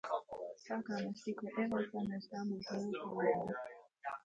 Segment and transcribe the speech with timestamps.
[0.67, 3.65] Tā kā mēs tikko ievācāmies, tā būtu liela problēma!